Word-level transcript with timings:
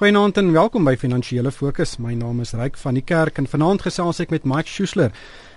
Goeienaand 0.00 0.38
en 0.40 0.52
welkom 0.52 0.86
by 0.88 0.94
Finansiële 0.96 1.50
Fokus. 1.52 1.98
My 2.00 2.14
naam 2.16 2.38
is 2.40 2.54
Ryk 2.56 2.78
van 2.80 2.96
die 2.96 3.02
Kerk 3.04 3.36
en 3.36 3.44
vanaand 3.44 3.82
gesels 3.84 4.22
ek 4.24 4.30
met 4.32 4.46
Mike 4.48 4.70
Schuessler, 4.72 5.10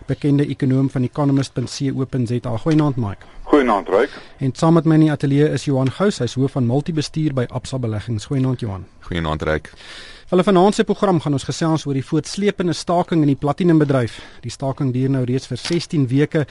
bekende 0.09 0.43
ekonom 0.51 0.89
van 0.91 1.05
economist.co.za. 1.07 2.51
Goeienaand 2.65 2.97
Mike. 2.99 3.29
Goeienaand 3.47 3.87
Ryk. 3.93 4.17
En 4.43 4.51
saam 4.51 4.75
met 4.75 4.83
my 4.83 4.97
in 4.99 5.05
die 5.05 5.11
ateljee 5.13 5.47
is 5.47 5.63
Johan 5.69 5.93
Gous, 5.95 6.19
hy's 6.19 6.35
hoof 6.35 6.57
van 6.57 6.67
multibestuur 6.67 7.31
by 7.37 7.45
Absa 7.55 7.79
Beleggings. 7.79 8.25
Goeienaand 8.27 8.65
Johan. 8.65 8.83
Goeienaand 9.07 9.45
Ryk. 9.47 9.69
Hulle 10.33 10.43
vanaand 10.43 10.75
se 10.75 10.83
program 10.91 11.23
gaan 11.23 11.39
ons 11.39 11.47
gesels 11.47 11.87
oor 11.87 11.95
die 11.95 12.03
voortsleepende 12.03 12.75
staking 12.75 13.23
in 13.23 13.31
die 13.31 13.39
platinumbedryf. 13.39 14.19
Die 14.43 14.51
staking 14.51 14.91
duur 14.91 15.15
nou 15.15 15.23
reeds 15.23 15.47
vir 15.53 15.61
16 15.63 16.09
weke 16.11 16.43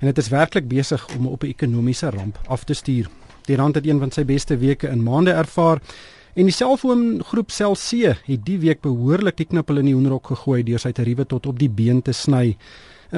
en 0.00 0.10
dit 0.10 0.18
is 0.18 0.32
werklik 0.34 0.66
besig 0.66 1.06
om 1.14 1.30
op 1.30 1.46
'n 1.46 1.54
ekonomiese 1.54 2.10
ramp 2.10 2.42
af 2.48 2.66
te 2.66 2.74
stuur. 2.74 3.06
Die 3.46 3.56
rand 3.56 3.78
het 3.78 3.86
een 3.86 4.02
van 4.02 4.10
sy 4.10 4.24
beste 4.24 4.58
weke 4.58 4.90
in 4.90 5.06
maande 5.06 5.30
ervaar 5.30 5.78
En 6.36 6.44
die 6.44 6.52
selfoongroep 6.52 7.48
Celsius 7.48 8.18
het 8.26 8.42
die 8.44 8.58
week 8.60 8.82
behoorlik 8.84 9.38
die 9.38 9.46
knippel 9.48 9.80
in 9.80 9.86
die 9.88 9.94
hoenderhok 9.96 10.34
gegooi 10.34 10.58
deur 10.66 10.82
sy 10.82 10.90
tariewe 10.92 11.24
tot 11.24 11.46
op 11.48 11.56
die 11.56 11.70
been 11.72 12.02
te 12.04 12.12
sny, 12.12 12.58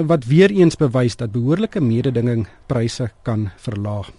wat 0.06 0.28
weer 0.30 0.54
eens 0.54 0.78
bewys 0.78 1.18
dat 1.18 1.32
behoorlike 1.34 1.82
mededinging 1.82 2.44
pryse 2.70 3.08
kan 3.26 3.48
verlaag. 3.58 4.12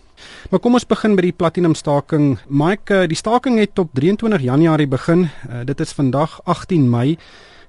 Maar 0.52 0.60
kom 0.60 0.76
ons 0.76 0.88
begin 0.90 1.16
by 1.16 1.30
die 1.30 1.32
platinum 1.32 1.78
staking. 1.80 2.42
Mike, 2.52 3.06
die 3.08 3.16
staking 3.16 3.62
het 3.62 3.80
op 3.80 3.96
23 3.96 4.44
Januarie 4.44 4.90
begin. 4.92 5.30
Uh, 5.48 5.64
dit 5.64 5.80
is 5.80 5.96
vandag 5.96 6.42
18 6.44 6.90
Mei. 6.92 7.16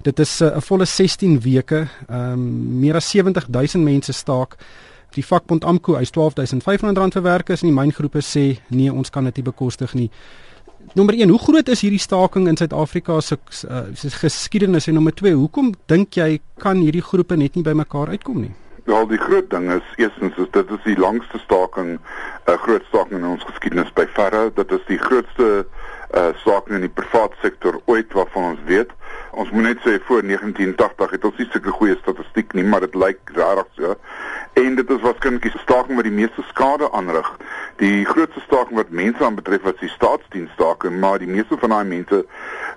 Dit 0.03 0.19
is 0.19 0.41
eh, 0.41 0.51
'n 0.51 0.57
uh, 0.57 0.61
volle 0.61 0.85
16 0.85 1.39
weke. 1.39 1.87
Ehm 2.09 2.33
um, 2.33 2.79
meer 2.79 2.95
as 2.95 3.09
70000 3.09 3.83
mense 3.83 4.11
staak. 4.11 4.57
Die 5.15 5.23
vakbond 5.23 5.63
AMKU 5.63 5.95
eis 5.95 6.11
R12500 6.11 7.15
vir 7.15 7.23
werkers 7.23 7.61
en 7.61 7.67
die 7.67 7.79
myngroepe 7.79 8.19
sê 8.19 8.59
nee, 8.67 8.91
ons 8.91 9.09
kan 9.09 9.23
dit 9.23 9.35
nie 9.35 9.43
bekostig 9.43 9.93
nie. 9.93 10.09
Nommer 10.93 11.15
1, 11.15 11.29
hoe 11.29 11.39
groot 11.39 11.69
is 11.71 11.81
hierdie 11.85 11.99
staking 11.99 12.47
in 12.51 12.57
Suid-Afrika 12.59 13.21
se 13.21 13.37
uh, 13.69 13.83
geskiedenis 13.95 14.87
en 14.87 14.97
nommer 14.99 15.13
2, 15.15 15.31
hoekom 15.39 15.71
dink 15.87 16.17
jy 16.19 16.41
kan 16.59 16.81
hierdie 16.83 17.03
groepe 17.05 17.37
net 17.39 17.55
nie 17.55 17.63
bymekaar 17.63 18.11
uitkom 18.11 18.41
nie? 18.41 18.51
Wel, 18.89 19.07
die 19.07 19.19
groot 19.21 19.47
ding 19.49 19.69
is 19.71 19.87
eerstens 20.01 20.35
is 20.41 20.49
dit 20.51 20.71
is 20.75 20.83
die 20.83 20.97
langste 20.99 21.39
staking, 21.39 21.93
'n 21.95 22.51
uh, 22.51 22.57
groot 22.65 22.83
staking 22.89 23.21
in 23.21 23.29
ons 23.37 23.45
geskiedenis 23.47 23.93
by 23.93 24.07
verre. 24.17 24.49
Dit 24.55 24.71
is 24.71 24.83
die 24.87 24.97
grootste 24.97 25.65
uh, 26.11 26.27
staking 26.41 26.75
in 26.81 26.87
die 26.89 26.95
private 26.99 27.37
sektor 27.41 27.79
ooit 27.85 28.13
waarvan 28.13 28.51
ons 28.51 28.63
weet. 28.65 28.91
Ons 29.31 29.51
moet 29.51 29.63
net 29.63 29.79
sê 29.85 29.95
voor 30.03 30.23
1980 30.27 31.11
het 31.15 31.25
ons 31.25 31.37
nie 31.39 31.47
sulke 31.51 31.71
goeie 31.71 31.95
statistiek 32.01 32.53
nie, 32.53 32.65
maar 32.67 32.83
dit 32.83 32.95
lyk 32.99 33.31
rarig 33.37 33.67
so. 33.77 33.95
En 34.59 34.75
dit 34.75 34.89
is 34.91 35.03
waarskynlik 35.05 35.45
die 35.47 35.61
staking 35.63 35.95
wat 35.95 36.07
die 36.07 36.17
meeste 36.17 36.43
skade 36.49 36.89
aanrig. 36.91 37.29
Die 37.79 38.03
grootste 38.05 38.43
staking 38.43 38.75
wat 38.75 38.91
mense 38.91 39.23
aan 39.23 39.37
betref 39.39 39.63
was 39.63 39.79
die 39.79 39.89
staatsdiensstaking, 39.89 40.99
maar 40.99 41.23
die 41.23 41.31
meeste 41.31 41.57
van 41.61 41.71
daai 41.71 41.87
mense 41.87 42.25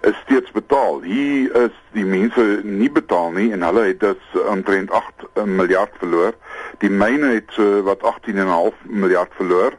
is 0.06 0.20
steeds 0.22 0.54
betaal. 0.54 1.02
Hier 1.02 1.50
is 1.64 1.74
die 1.98 2.06
mense 2.06 2.44
nie 2.62 2.90
betaal 2.90 3.34
nie 3.34 3.50
en 3.52 3.66
hulle 3.66 3.88
het 3.90 4.00
dus 4.00 4.38
omtrent 4.46 4.94
8 4.94 5.26
miljard 5.44 5.98
verloor. 5.98 6.38
Die 6.78 6.90
myne 6.90 7.34
het 7.34 7.50
so 7.58 7.82
wat 7.82 8.06
18,5 8.14 8.86
miljard 8.86 9.34
verloor. 9.40 9.74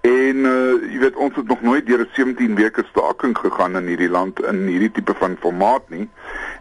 En 0.00 0.36
uh, 0.36 0.92
jy 0.92 0.98
weet 0.98 1.16
ons 1.16 1.34
het 1.36 1.48
nog 1.48 1.62
nooit 1.62 1.86
deur 1.86 2.00
'n 2.00 2.10
17 2.12 2.54
weke 2.54 2.84
staking 2.90 3.38
gegaan 3.38 3.76
in 3.76 3.86
hierdie 3.86 4.10
land 4.10 4.42
in 4.44 4.66
hierdie 4.66 4.90
tipe 4.90 5.14
van 5.14 5.36
formaat 5.40 5.88
nie. 5.88 6.08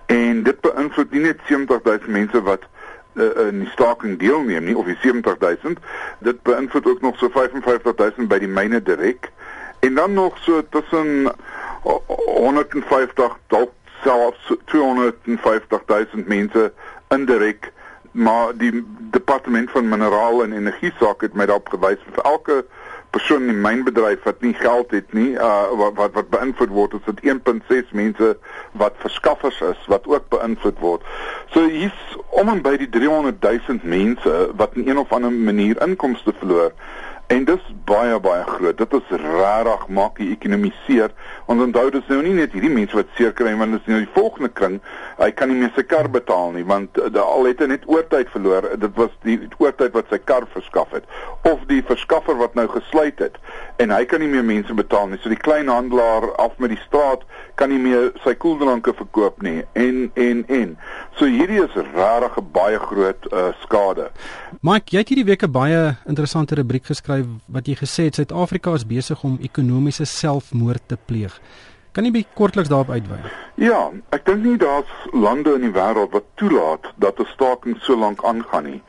En 0.06 0.44
dit 0.44 0.60
beïnvloed 0.62 1.12
nie 1.12 1.22
net 1.22 1.40
70000 1.46 2.08
mense 2.08 2.42
wat 2.42 2.64
uh, 3.14 3.48
in 3.48 3.60
die 3.60 3.70
staking 3.70 4.20
deelneem 4.20 4.64
nie 4.64 4.78
of 4.78 4.86
die 4.86 4.98
70000, 5.02 5.80
dit 6.20 6.42
beïnvloed 6.42 6.86
ook 6.86 7.02
nog 7.02 7.18
so 7.18 7.30
55000 7.30 8.28
by 8.28 8.40
die 8.40 8.48
myne 8.48 8.82
direk. 8.84 9.32
En 9.80 9.94
dan 9.94 10.14
nog 10.14 10.38
so 10.38 10.64
tussen 10.70 11.32
150 12.26 13.38
dalk 13.48 13.72
selfs 14.04 14.54
250000 14.66 16.28
mense 16.28 16.72
indirek 17.08 17.72
maar 18.12 18.58
die 18.58 18.86
departement 19.12 19.72
van 19.72 19.90
mineraal 19.90 20.44
en 20.44 20.54
energie 20.54 20.94
sake 21.00 21.26
het 21.26 21.34
my 21.34 21.46
daarop 21.46 21.70
gewys 21.70 22.02
vir 22.14 22.24
elke 22.24 22.66
persoon 23.18 23.48
in 23.48 23.56
die 23.56 23.64
mynbedryf 23.66 24.26
wat 24.30 24.44
nie 24.46 24.54
geld 24.58 24.94
het 24.94 25.14
nie 25.18 25.32
uh, 25.34 25.70
wat 25.80 25.98
wat, 25.98 26.14
wat 26.18 26.30
beïnvloed 26.34 26.74
word 26.76 26.94
is 27.00 27.08
dit 27.10 27.24
1.6 27.34 27.94
mense 27.98 28.30
wat 28.82 29.00
verskaffers 29.02 29.58
is 29.72 29.88
wat 29.92 30.06
ook 30.08 30.30
beïnvloed 30.34 30.78
word. 30.84 31.08
So 31.56 31.66
hier's 31.66 32.18
om 32.38 32.52
en 32.54 32.62
by 32.62 32.76
die 32.78 32.90
300 32.94 33.42
000 33.42 33.82
mense 33.84 34.36
wat 34.60 34.78
in 34.78 34.90
een 34.90 35.02
of 35.02 35.14
ander 35.16 35.34
manier 35.34 35.82
inkomste 35.82 36.34
verloor. 36.40 36.74
En 37.28 37.44
dis 37.44 37.64
baie 37.84 38.20
baie 38.24 38.44
groot. 38.48 38.78
Dit 38.80 38.94
is 38.96 39.10
rarig 39.20 39.82
maak 39.92 40.16
die 40.16 40.30
ekonomie 40.32 40.72
seer. 40.86 41.12
Ons 41.52 41.66
onthou 41.66 41.90
dis 41.92 42.06
nou 42.08 42.22
nie 42.24 42.32
net 42.38 42.54
hierdie 42.56 42.72
mense 42.72 42.96
wat 42.96 43.10
seer 43.18 43.34
kry 43.36 43.52
want 43.60 43.76
dit 43.76 43.84
is 43.84 43.92
nou 43.92 44.00
die 44.00 44.14
volgende 44.14 44.48
kring. 44.56 44.78
Hy 45.20 45.28
kan 45.36 45.52
nie 45.52 45.58
meer 45.60 45.74
sy 45.76 45.84
kar 45.84 46.08
betaal 46.14 46.54
nie 46.56 46.64
want 46.68 46.96
uh, 47.04 47.10
al 47.20 47.50
het 47.50 47.60
hy 47.60 47.68
net 47.74 47.84
oortyd 47.92 48.32
verloor. 48.32 48.70
Dit 48.80 48.96
was 48.96 49.12
die 49.28 49.36
oortyd 49.60 49.98
wat 49.98 50.08
sy 50.14 50.22
kar 50.24 50.48
verskaf 50.54 50.96
het 50.96 51.12
of 51.52 51.68
die 51.68 51.82
verskaffer 51.90 52.40
wat 52.40 52.56
nou 52.56 52.70
gesluit 52.72 53.20
het 53.20 53.36
en 53.84 53.92
hy 53.92 54.06
kan 54.08 54.24
nie 54.24 54.32
meer 54.32 54.48
mense 54.48 54.80
betaal 54.80 55.12
nie. 55.12 55.20
So 55.20 55.34
die 55.34 55.44
kleinhandelaar 55.44 56.32
af 56.40 56.56
met 56.64 56.78
die 56.78 56.84
straat 56.86 57.28
kan 57.58 57.72
nie 57.74 57.80
meer 57.82 58.12
sy 58.24 58.36
koeldranke 58.38 58.94
verkoop 58.98 59.42
nie 59.46 59.64
en 59.74 60.12
en 60.14 60.44
en. 60.48 60.76
So 61.18 61.26
hierdie 61.26 61.64
is 61.64 61.76
regtig 61.76 62.38
'n 62.38 62.52
baie 62.54 62.80
groot 62.80 63.28
uh, 63.32 63.50
skade. 63.64 64.12
Mike, 64.62 64.94
jy 64.94 65.00
het 65.02 65.10
hierdie 65.10 65.30
week 65.32 65.44
'n 65.44 65.52
baie 65.52 65.96
interessante 66.06 66.56
rubriek 66.56 66.86
geskryf 66.86 67.26
wat 67.46 67.68
jy 67.68 67.76
gesê 67.76 68.04
het 68.10 68.16
Suid-Afrika 68.16 68.74
is 68.74 68.86
besig 68.86 69.24
om 69.24 69.40
ekonomiese 69.42 70.06
selfmoord 70.06 70.84
te 70.88 70.98
pleeg. 71.06 71.42
Kan 71.98 72.06
jy 72.06 72.12
bietjie 72.14 72.36
kortliks 72.38 72.70
daarop 72.70 72.92
uitwy? 72.94 73.16
Ja, 73.58 73.88
ek 74.14 74.28
dink 74.28 74.44
nie 74.46 74.58
daar's 74.62 74.90
lande 75.18 75.56
in 75.58 75.64
die 75.66 75.72
wêreld 75.74 76.12
wat 76.14 76.28
toelaat 76.38 76.86
dat 77.02 77.18
'n 77.18 77.26
staking 77.32 77.80
so 77.82 77.98
lank 77.98 78.22
aangaan 78.22 78.70
nie 78.70 78.82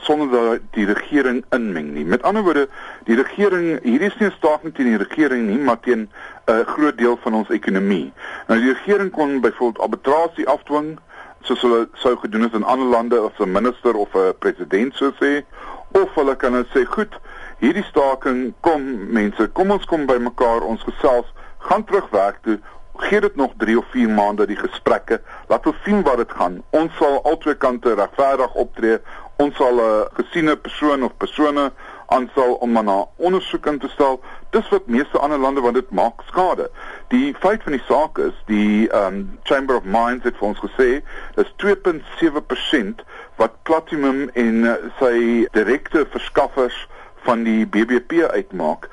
sonder 0.00 0.30
dat 0.30 0.60
die 0.72 0.86
regering 0.86 1.44
inmeng 1.50 1.92
nie. 1.92 2.04
Met 2.04 2.22
ander 2.22 2.42
woorde, 2.42 2.68
die 3.04 3.16
regering, 3.16 3.82
hierdie 3.82 4.08
is 4.08 4.16
nie 4.18 4.28
'n 4.28 4.36
staking 4.38 4.74
teen 4.74 4.96
die 4.96 5.04
regering 5.04 5.46
nie, 5.46 5.58
maar 5.58 5.80
teen 5.80 6.08
'n 6.08 6.08
uh, 6.52 6.64
groot 6.66 6.96
deel 6.98 7.18
van 7.22 7.34
ons 7.34 7.48
ekonomie. 7.48 8.12
Nou 8.48 8.60
die 8.60 8.72
regering 8.72 9.10
kon 9.10 9.40
byvoorbeeld 9.40 9.84
arbitrasie 9.84 10.48
afdwing 10.48 10.98
soos 11.42 11.60
hulle 11.60 11.88
sou 11.92 12.16
gedoen 12.16 12.42
het 12.42 12.54
in 12.54 12.64
ander 12.64 12.86
lande 12.86 13.18
as 13.20 13.38
'n 13.38 13.52
minister 13.52 13.94
of 13.94 14.14
'n 14.14 14.32
president 14.38 14.94
sou 14.94 15.12
sê, 15.20 15.44
of 15.92 16.14
hulle 16.14 16.36
kan 16.36 16.52
net 16.52 16.66
sê, 16.72 16.84
"Goed, 16.84 17.12
hierdie 17.58 17.84
staking 17.84 18.54
kom 18.60 19.12
mense, 19.12 19.48
kom 19.52 19.70
ons 19.70 19.84
kom 19.84 20.06
by 20.06 20.16
mekaar, 20.16 20.60
ons 20.62 20.82
gesels, 20.82 21.26
gaan 21.68 21.84
terug 21.84 22.08
werk 22.10 22.40
toe." 22.42 22.60
Gee 22.96 23.20
dit 23.20 23.36
nog 23.36 23.52
3 23.58 23.78
of 23.78 23.86
4 23.90 24.08
maande 24.08 24.46
die 24.46 24.56
gesprekke. 24.56 25.20
Laat 25.48 25.66
ons 25.66 25.82
sien 25.84 26.02
wat 26.06 26.16
dit 26.16 26.32
gaan. 26.32 26.62
Ons 26.70 26.94
sal 26.96 27.22
albei 27.26 27.56
kante 27.58 27.94
regverdig 27.94 28.54
optree 28.54 29.00
ons 29.36 29.56
sal 29.56 29.74
'n 29.74 29.80
uh, 29.80 30.06
gesiene 30.14 30.56
persoon 30.56 31.02
of 31.02 31.16
persone 31.16 31.72
aansal 32.06 32.54
om 32.54 32.72
na 32.72 33.06
ondersoek 33.16 33.66
in 33.66 33.78
te 33.78 33.88
stel. 33.88 34.20
Dis 34.50 34.68
wat 34.68 34.86
meeste 34.86 35.18
ander 35.18 35.38
lande 35.38 35.60
want 35.60 35.74
dit 35.74 35.90
maak 35.90 36.22
skade. 36.26 36.70
Die 37.08 37.34
feit 37.38 37.62
van 37.62 37.72
die 37.72 37.82
saak 37.88 38.18
is 38.18 38.36
die 38.46 38.88
um, 38.94 39.38
Chamber 39.42 39.76
of 39.76 39.84
Mines 39.84 40.22
het 40.22 40.36
vir 40.38 40.48
ons 40.48 40.62
gesê 40.62 41.02
dis 41.34 41.50
2.7% 41.64 43.02
wat 43.36 43.58
platinum 43.62 44.28
en 44.34 44.64
uh, 44.64 44.76
sy 45.00 45.48
direkte 45.52 46.06
verskaffers 46.10 46.86
van 47.26 47.42
die 47.42 47.66
BBP 47.66 48.28
uitmaak. 48.30 48.90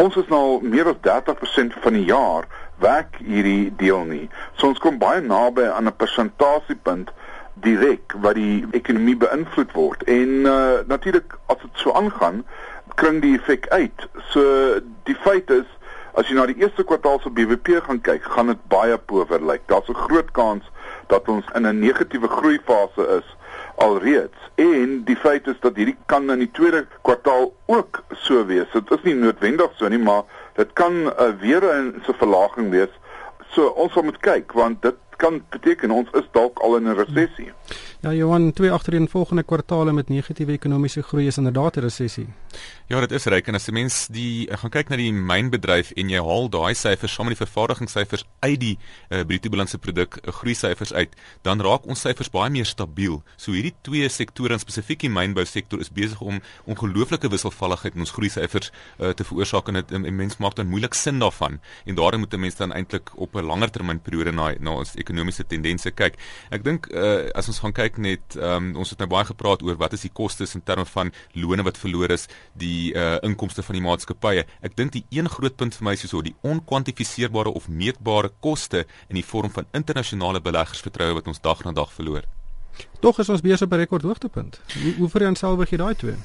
Ons 0.00 0.16
is 0.16 0.28
nou 0.32 0.62
meer 0.64 0.88
as 0.88 1.00
30% 1.04 1.74
van 1.84 1.92
die 1.92 2.06
jaar 2.08 2.46
werk 2.80 3.18
hierdie 3.20 3.72
deel 3.76 4.06
nie. 4.08 4.28
So 4.56 4.70
ons 4.72 4.80
kom 4.80 4.96
baie 5.02 5.20
naby 5.20 5.66
aan 5.68 5.90
'n 5.90 5.96
persentasiepunt 6.02 7.10
direk 7.66 8.14
wat 8.24 8.34
die 8.34 8.64
ekonomie 8.72 9.16
beïnvloed 9.16 9.72
word. 9.76 10.04
En 10.08 10.30
uh, 10.48 10.80
natuurlik 10.86 11.36
as 11.52 11.60
dit 11.60 11.82
so 11.84 11.92
aangaan, 11.92 12.44
kring 12.94 13.20
die 13.20 13.36
effek 13.36 13.68
uit. 13.68 14.08
So 14.32 14.80
die 15.04 15.18
feit 15.26 15.50
is 15.50 15.68
as 16.16 16.28
jy 16.28 16.34
na 16.34 16.46
die 16.46 16.58
eerste 16.62 16.84
kwartaal 16.84 17.20
se 17.20 17.30
BBP 17.30 17.84
gaan 17.84 18.00
kyk, 18.00 18.24
gaan 18.24 18.46
dit 18.46 18.62
baie 18.72 18.96
power 18.98 19.44
lyk. 19.52 19.68
Daar's 19.68 19.88
'n 19.88 20.00
groot 20.08 20.30
kans 20.32 20.64
dat 21.12 21.28
ons 21.28 21.44
in 21.54 21.66
'n 21.66 21.78
negatiewe 21.78 22.28
groeifase 22.28 23.04
is 23.20 23.28
alreeds. 23.80 24.36
En 24.54 25.02
die 25.04 25.16
feit 25.16 25.46
is 25.46 25.60
dat 25.60 25.76
hierdie 25.76 25.96
kan 26.06 26.30
in 26.30 26.42
die 26.44 26.50
tweede 26.52 26.86
kwartaal 27.02 27.52
ook 27.66 28.02
so 28.26 28.44
wees. 28.46 28.68
Dit 28.72 28.90
is 28.90 29.06
nie 29.08 29.14
noodwendig 29.16 29.72
so 29.78 29.88
nie, 29.88 29.98
maar 29.98 30.22
dit 30.58 30.72
kan 30.72 30.98
uh, 31.08 31.30
weer 31.40 31.64
'n 31.64 32.02
so 32.04 32.12
verlaging 32.12 32.70
wees. 32.70 32.92
So 33.56 33.72
ons 33.84 33.94
moet 33.94 34.20
kyk 34.20 34.52
want 34.52 34.82
dit 34.82 34.98
kan 35.16 35.40
beteken 35.48 35.90
ons 35.90 36.08
is 36.12 36.28
dalk 36.32 36.58
al 36.58 36.76
in 36.76 36.88
'n 36.88 36.98
resessie. 37.00 37.52
Ja, 38.00 38.14
Johan, 38.14 38.52
twee 38.52 38.70
agtereen 38.72 39.08
volgende 39.08 39.42
kwartaale 39.42 39.92
met 39.92 40.08
negatiewe 40.08 40.52
ekonomiese 40.56 41.02
groei 41.02 41.26
is 41.26 41.36
inderdaad 41.36 41.76
'n 41.76 41.80
resessie. 41.80 42.28
Ja, 42.86 43.00
dit 43.00 43.12
is 43.12 43.24
reg 43.24 43.46
en 43.46 43.54
as 43.54 43.66
jy 43.66 43.72
mens 43.72 44.06
die 44.06 44.48
gaan 44.50 44.70
kyk 44.70 44.88
na 44.88 44.96
die 44.96 45.12
mynbedryf 45.12 45.90
en 45.90 46.08
jy 46.08 46.18
haal 46.18 46.48
daai 46.48 46.74
syfers 46.74 47.14
saam 47.14 47.28
met 47.28 47.38
die 47.38 47.44
vervaardigingssyfers 47.44 48.24
uit 48.40 48.60
die 48.60 48.78
uh, 49.10 49.20
bruto 49.20 49.48
binnelandse 49.48 49.78
produk 49.78 50.16
uh, 50.16 50.32
groei 50.32 50.54
syfers 50.54 50.92
uit, 50.92 51.14
dan 51.42 51.60
raak 51.60 51.86
ons 51.86 52.00
syfers 52.00 52.30
baie 52.30 52.50
meer 52.50 52.64
stabiel. 52.64 53.22
So 53.36 53.52
hierdie 53.52 53.74
twee 53.82 54.08
sektore, 54.08 54.58
spesifiek 54.58 55.00
die 55.00 55.10
mynbou 55.10 55.44
sektor 55.44 55.78
is 55.80 55.92
besig 55.92 56.20
om 56.20 56.40
ongelooflike 56.64 57.28
wisselvalligheid 57.28 57.94
in 57.94 58.00
ons 58.00 58.10
groei 58.10 58.30
syfers 58.30 58.72
uh, 58.98 59.12
te 59.12 59.24
veroorsaak 59.24 59.68
en 59.68 59.74
dit 59.74 60.10
mense 60.10 60.40
maak 60.40 60.56
dan 60.56 60.66
moeilik 60.66 60.94
sin 60.94 61.18
daarvan 61.20 61.60
en 61.84 61.94
daarom 61.94 62.20
moet 62.20 62.36
mense 62.36 62.58
dan 62.58 62.72
eintlik 62.72 63.12
op 63.14 63.36
'n 63.36 63.44
langer 63.44 63.70
termyn 63.70 64.00
periode 64.00 64.32
na 64.32 64.54
na 64.58 64.70
ons 64.70 64.96
ekonomiese 64.96 65.44
tendense 65.46 65.90
kyk. 65.90 66.16
Ek 66.50 66.64
dink 66.64 66.90
uh, 66.90 67.30
as 67.34 67.46
ons 67.48 67.58
gaan 67.58 67.72
kyk 67.72 67.89
net 67.98 68.36
um, 68.36 68.76
ons 68.76 68.90
het 68.90 68.98
nou 68.98 69.08
baie 69.08 69.24
gepraat 69.24 69.62
oor 69.62 69.76
wat 69.76 69.92
is 69.92 70.02
die 70.06 70.12
kostes 70.12 70.54
in 70.54 70.62
terme 70.62 70.84
van 70.86 71.12
lone 71.34 71.62
wat 71.62 71.78
verloor 71.78 72.10
is, 72.10 72.28
die 72.54 72.92
uh, 72.94 73.18
inkomste 73.26 73.62
van 73.62 73.74
die 73.74 73.84
maatskappye. 73.84 74.44
Ek 74.62 74.76
dink 74.76 74.92
die 74.92 75.04
een 75.10 75.28
groot 75.28 75.56
punt 75.56 75.74
vir 75.74 75.84
my 75.84 75.92
is 75.92 76.06
so 76.08 76.22
die 76.22 76.34
onkwantifiseerbare 76.42 77.50
of 77.50 77.68
meetbare 77.68 78.30
koste 78.40 78.84
in 79.08 79.16
die 79.16 79.26
vorm 79.26 79.50
van 79.50 79.66
internasionale 79.72 80.40
beleggersvertroue 80.40 81.14
wat 81.14 81.26
ons 81.26 81.40
dag 81.40 81.64
na 81.64 81.72
dag 81.72 81.92
verloor. 81.92 82.28
Tog 83.00 83.18
is 83.18 83.28
ons 83.28 83.40
besig 83.40 83.66
op 83.66 83.72
'n 83.72 83.82
rekordhoogtepunt. 83.84 84.60
Hoe 84.82 84.94
hoe 84.98 85.08
vereenselwig 85.08 85.70
jy 85.70 85.76
daai 85.76 85.94
twee? 85.94 86.16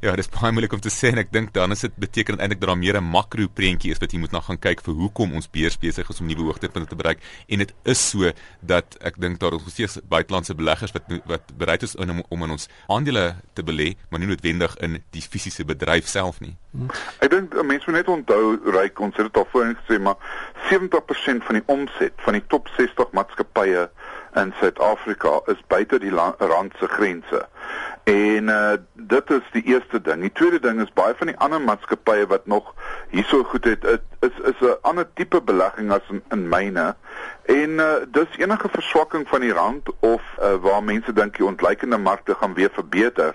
Ja, 0.00 0.12
dit 0.14 0.22
is 0.22 0.30
baie 0.30 0.52
moeilik 0.54 0.76
om 0.76 0.78
te 0.78 0.92
sê 0.94 1.08
en 1.10 1.18
ek 1.18 1.32
dink 1.34 1.48
dan 1.56 1.74
is 1.74 1.80
dit 1.82 1.94
beteken 1.98 2.36
eintlik 2.38 2.60
dat 2.60 2.68
daar 2.70 2.78
meer 2.78 2.96
'n 3.00 3.10
makro 3.10 3.48
prentjie 3.50 3.90
is 3.90 3.98
wat 3.98 4.12
jy 4.12 4.20
moet 4.22 4.30
na 4.30 4.40
gaan 4.40 4.58
kyk 4.58 4.80
vir 4.86 4.94
hoekom 4.94 5.34
ons 5.34 5.50
beurs 5.50 5.76
besig 5.76 6.08
is 6.08 6.20
om 6.20 6.26
nuwe 6.26 6.46
hoogtepunte 6.46 6.88
te 6.88 6.94
bereik 6.94 7.18
en 7.48 7.58
dit 7.58 7.72
is 7.82 7.98
so 8.10 8.30
dat 8.62 8.96
ek 9.02 9.18
dink 9.18 9.40
daar 9.40 9.54
is 9.54 9.66
steeds 9.66 9.98
buitelandse 10.08 10.54
beleggers 10.54 10.92
wat 10.92 11.02
wat 11.26 11.50
bereid 11.58 11.82
is 11.82 11.96
om 11.96 12.22
om 12.28 12.42
in 12.42 12.50
ons 12.50 12.68
aandele 12.86 13.34
te 13.54 13.62
belê, 13.62 13.96
maar 14.08 14.20
nie 14.20 14.28
noodwendig 14.28 14.76
in 14.76 15.02
die 15.10 15.22
fisiese 15.22 15.64
bedryf 15.64 16.06
self 16.06 16.40
nie. 16.40 16.54
Hmm. 16.70 16.90
Ek 17.18 17.30
dink 17.30 17.62
mense 17.62 17.90
moet 17.90 17.98
net 17.98 18.08
onthou, 18.08 18.60
ryk 18.70 19.00
ons 19.00 19.16
het 19.16 19.26
dit 19.26 19.36
al 19.36 19.48
voorheen 19.50 19.76
gesê, 19.82 19.98
maar 19.98 20.16
70% 20.70 21.42
van 21.42 21.58
die 21.58 21.66
omset 21.66 22.14
van 22.16 22.38
die 22.38 22.46
top 22.46 22.68
60 22.76 23.10
maatskappye 23.10 23.88
in 24.36 24.54
Suid-Afrika 24.60 25.40
is 25.46 25.60
buite 25.66 25.98
die 25.98 26.14
rand 26.14 26.72
se 26.78 26.86
grense. 26.86 27.46
En 28.08 28.48
uh 28.48 28.72
dit 28.94 29.30
is 29.30 29.48
die 29.52 29.62
eerste 29.62 30.00
ding. 30.00 30.20
Die 30.20 30.32
tweede 30.32 30.60
ding 30.60 30.80
is 30.80 30.92
baie 30.96 31.14
van 31.16 31.28
die 31.28 31.36
ander 31.44 31.60
maatskappye 31.60 32.26
wat 32.30 32.46
nog 32.46 32.70
hierso 33.12 33.42
goed 33.44 33.64
het, 33.68 33.84
is 34.24 34.38
is 34.50 34.60
'n 34.60 34.78
ander 34.80 35.06
tipe 35.14 35.40
belegging 35.42 35.90
as 35.92 36.08
in, 36.08 36.22
in 36.30 36.48
myne. 36.48 36.94
En 37.44 37.70
uh 37.70 37.92
dis 38.08 38.38
enige 38.38 38.68
verswakking 38.72 39.28
van 39.28 39.40
die 39.40 39.52
rand 39.52 39.90
of 40.00 40.22
uh, 40.40 40.54
waar 40.54 40.84
mense 40.84 41.12
dink 41.12 41.36
die 41.36 41.44
ontleikende 41.44 41.98
markte 41.98 42.34
gaan 42.34 42.54
weer 42.54 42.70
verbeter, 42.72 43.34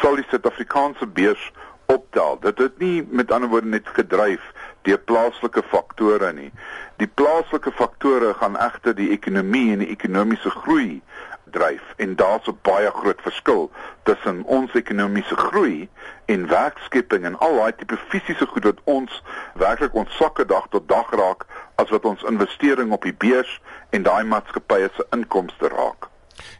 sal 0.00 0.14
die 0.14 0.26
Suid-Afrikaanse 0.28 1.06
beurs 1.06 1.52
opdaal. 1.86 2.38
Dit 2.40 2.58
het 2.58 2.78
nie 2.78 3.06
met 3.10 3.32
ander 3.32 3.48
woorde 3.48 3.68
net 3.68 3.88
gedryf 3.88 4.52
deur 4.82 4.98
plaaslike 4.98 5.62
faktore 5.62 6.32
nie. 6.32 6.52
Die 6.96 7.06
plaaslike 7.06 7.72
faktore 7.72 8.34
gaan 8.34 8.56
egter 8.58 8.94
die 8.94 9.10
ekonomie 9.10 9.72
en 9.72 9.78
die 9.78 9.90
ekonomiese 9.90 10.50
groei 10.50 11.02
dryf 11.52 11.82
en 11.96 12.16
daar's 12.16 12.48
'n 12.48 12.58
baie 12.62 12.90
groot 12.90 13.22
verskil 13.22 13.70
tussen 14.02 14.42
ons 14.44 14.74
ekonomiese 14.74 15.36
groei 15.36 15.88
en 16.24 16.48
werkskepping 16.48 17.24
en 17.24 17.38
al 17.38 17.56
daai 17.56 17.72
tipe 17.76 17.96
fisiese 18.08 18.46
goed 18.46 18.64
wat 18.64 18.80
ons 18.84 19.22
werklik 19.54 19.94
ons 19.94 20.16
sakke 20.16 20.46
dag 20.46 20.66
tot 20.70 20.88
dag 20.88 21.10
raak 21.10 21.46
as 21.74 21.90
wat 21.90 22.04
ons 22.04 22.22
investering 22.22 22.92
op 22.92 23.02
die 23.02 23.18
beurs 23.26 23.60
en 23.90 24.02
daai 24.02 24.24
maatskappye 24.24 24.90
se 24.96 25.06
inkomste 25.10 25.68
raak. 25.68 26.11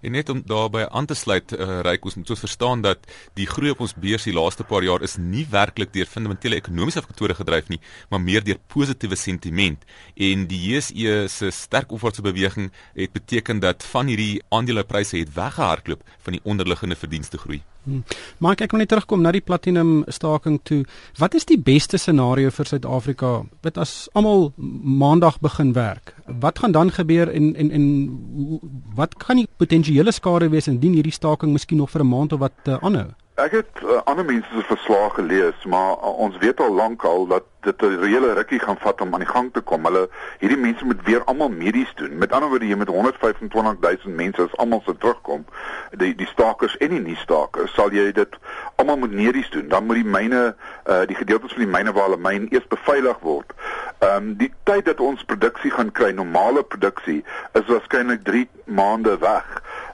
En 0.02 0.12
net 0.12 0.28
om 0.28 0.42
daarbey 0.46 0.88
aan 0.88 1.06
te 1.06 1.14
sluit, 1.14 1.52
uh, 1.52 1.80
Ryk, 1.86 2.04
ons 2.04 2.18
moet 2.18 2.32
so 2.32 2.38
verstaan 2.38 2.82
dat 2.84 3.06
die 3.38 3.46
groei 3.46 3.72
op 3.72 3.82
ons 3.86 3.94
beurs 3.94 4.26
die 4.28 4.34
laaste 4.36 4.64
paar 4.68 4.84
jaar 4.86 5.02
is 5.02 5.16
nie 5.18 5.46
werklik 5.50 5.92
deur 5.94 6.06
fundamentele 6.06 6.58
ekonomiese 6.60 7.02
faktore 7.02 7.36
gedryf 7.38 7.68
nie, 7.72 7.80
maar 8.10 8.20
meer 8.20 8.44
deur 8.44 8.60
positiewe 8.72 9.16
sentiment. 9.16 9.84
En 10.16 10.46
die 10.50 10.60
JSE 10.68 11.26
se 11.32 11.50
sterk 11.50 11.92
opwaartse 11.92 12.22
beweging 12.22 12.70
het 12.94 13.12
beteken 13.12 13.60
dat 13.60 13.84
van 13.92 14.06
hierdie 14.10 14.42
aandelepryse 14.48 15.18
het 15.18 15.34
weggehardloop 15.34 16.02
van 16.22 16.38
die 16.38 16.44
onderliggende 16.44 16.96
verdienste 16.96 17.38
groei. 17.38 17.62
Hmm. 17.82 18.04
Maar 18.38 18.60
ek 18.62 18.70
wil 18.70 18.82
net 18.84 18.92
terugkom 18.92 19.24
na 19.24 19.32
die 19.34 19.42
platinum 19.42 20.04
staking 20.06 20.60
toe. 20.68 20.84
Wat 21.18 21.34
is 21.34 21.48
die 21.48 21.58
beste 21.58 21.98
scenario 21.98 22.52
vir 22.54 22.68
Suid-Afrika? 22.70 23.32
Wat 23.66 23.80
as 23.82 24.06
almal 24.14 24.52
maandag 24.56 25.40
begin 25.42 25.72
werk? 25.74 26.14
Wat 26.26 26.58
gaan 26.58 26.72
dan 26.72 26.90
gebeur 26.90 27.32
en 27.32 27.56
en 27.56 27.70
en 27.70 27.84
wat 28.94 29.16
kan 29.16 29.36
die 29.36 29.48
potensiële 29.56 30.12
skade 30.12 30.48
wees 30.48 30.66
indien 30.66 30.92
hierdie 30.92 31.12
staking 31.12 31.52
miskien 31.52 31.78
nog 31.78 31.90
vir 31.90 32.00
'n 32.00 32.08
maand 32.08 32.32
of 32.32 32.38
wat 32.38 32.52
uh, 32.64 32.76
aanhou? 32.80 33.10
Ek 33.34 33.50
het 33.50 33.80
uh, 33.82 33.96
ander 34.04 34.24
mense 34.24 34.48
se 34.52 34.62
verslae 34.68 35.10
gelees, 35.10 35.64
maar 35.64 35.96
uh, 35.96 36.18
ons 36.18 36.36
weet 36.38 36.60
al 36.60 36.74
lank 36.74 37.04
al 37.04 37.26
dat 37.26 37.44
dit 37.60 37.82
'n 37.82 37.98
reële 38.02 38.32
rukkie 38.32 38.58
gaan 38.58 38.76
vat 38.78 39.00
om 39.00 39.14
aan 39.14 39.24
die 39.24 39.28
gang 39.28 39.52
te 39.52 39.60
kom. 39.60 39.84
Hulle 39.84 40.08
hierdie 40.38 40.58
mense 40.58 40.84
moet 40.84 41.02
weer 41.04 41.24
almal 41.24 41.48
medies 41.48 41.92
doen. 41.94 42.18
Met 42.18 42.32
ander 42.32 42.48
woorde, 42.48 42.66
jy 42.66 42.76
met 42.76 42.88
125 42.88 44.04
000 44.04 44.14
mense 44.14 44.42
as 44.42 44.56
almal 44.56 44.82
se 44.84 44.96
terugkom, 44.98 45.44
die 45.90 46.14
die 46.14 46.26
stakers 46.26 46.76
en 46.76 46.88
die 46.88 47.00
nie 47.00 47.16
stakers, 47.16 47.72
sal 47.74 47.90
jy 47.90 48.12
dit 48.12 48.36
almal 48.76 48.98
moet 48.98 49.12
medies 49.12 49.50
doen. 49.50 49.68
Dan 49.68 49.86
moet 49.86 49.96
die 49.96 50.12
myne 50.18 50.54
uh 50.86 51.06
die 51.06 51.16
gedeeltes 51.16 51.52
van 51.52 51.64
die 51.64 51.72
myne 51.72 51.92
waar 51.92 52.10
hulle 52.10 52.20
myn 52.20 52.46
eers 52.50 52.68
beveilig 52.68 53.18
word. 53.20 53.52
Ehm 54.02 54.16
um, 54.16 54.30
die 54.34 54.50
tyd 54.66 54.88
dat 54.90 55.00
ons 55.00 55.20
produksie 55.30 55.70
gaan 55.70 55.92
kry, 55.94 56.08
normale 56.10 56.64
produksie, 56.66 57.20
is 57.58 57.68
waarskynlik 57.68 58.24
3 58.26 58.48
maande 58.66 59.14
weg 59.22 59.52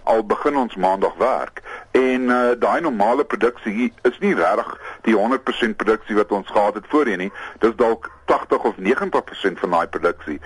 al 0.08 0.24
begin 0.24 0.56
ons 0.56 0.76
maandag 0.76 1.14
werk 1.20 1.60
en 1.90 2.30
uh, 2.32 2.38
daai 2.58 2.80
normale 2.80 3.24
produksie 3.24 3.92
is 4.08 4.18
nie 4.24 4.34
regtig 4.34 4.70
die 5.08 5.16
100% 5.16 5.76
produksie 5.76 6.16
wat 6.16 6.32
ons 6.32 6.48
gehad 6.52 6.78
het 6.80 6.88
voorheen 6.92 7.22
nie. 7.24 7.32
Dis 7.64 7.76
dalk 7.76 8.10
80 8.32 8.64
of 8.70 8.80
90% 8.88 9.60
van 9.62 9.76
daai 9.76 9.86
produksie. 9.86 10.38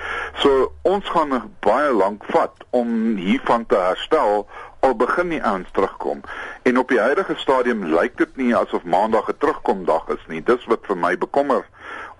So 0.43 0.73
ons 0.83 1.09
gaan 1.15 1.35
baie 1.67 1.91
lank 1.95 2.27
vat 2.35 2.67
om 2.71 3.17
hiervan 3.17 3.67
te 3.67 3.79
herstel 3.79 4.47
al 4.83 4.97
begin 4.99 5.29
nie 5.31 5.43
eens 5.43 5.71
terugkom. 5.73 6.23
En 6.63 6.79
op 6.79 6.89
die 6.91 7.01
huidige 7.01 7.35
stadium 7.39 7.85
lyk 7.95 8.17
dit 8.19 8.37
nie 8.37 8.57
asof 8.57 8.83
maandag 8.83 9.29
'n 9.31 9.39
terugkomdag 9.39 10.09
is 10.09 10.25
nie. 10.27 10.43
Dis 10.43 10.65
wat 10.67 10.87
vir 10.87 10.97
my 10.97 11.19
bekommer 11.19 11.67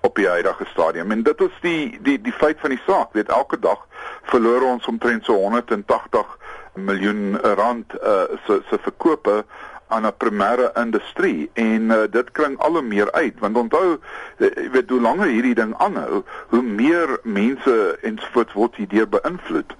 op 0.01 0.15
die 0.15 0.27
huidige 0.27 0.65
stadium. 0.65 1.11
En 1.11 1.23
dit 1.23 1.41
is 1.41 1.57
die 1.61 1.99
die 2.01 2.21
die 2.21 2.33
feit 2.33 2.59
van 2.59 2.69
die 2.69 2.81
saak. 2.87 3.13
Weet 3.13 3.29
elke 3.29 3.59
dag 3.59 3.87
verloor 4.23 4.61
ons 4.61 4.85
omtrent 4.87 5.25
so 5.25 5.33
180 5.33 6.37
miljoen 6.73 7.37
rand 7.39 7.93
uh, 7.93 8.23
se 8.45 8.61
se 8.69 8.77
verkope 8.81 9.43
aan 9.87 10.05
'n 10.05 10.17
primêre 10.17 10.71
industrie 10.73 11.49
en 11.53 11.91
uh, 11.91 12.03
dit 12.09 12.31
klink 12.31 12.59
al 12.59 12.71
hoe 12.71 12.81
meer 12.81 13.11
uit. 13.11 13.39
Want 13.39 13.57
onthou 13.57 13.97
uh, 14.37 14.71
weet 14.71 14.89
hoe 14.89 15.01
langer 15.01 15.27
hierdie 15.27 15.55
ding 15.55 15.75
aanhou 15.77 16.23
hoe 16.47 16.61
meer 16.61 17.19
mense 17.23 17.97
ensovoorts 18.01 18.53
word 18.53 18.75
hierdeur 18.75 19.09
beïnvloed. 19.09 19.75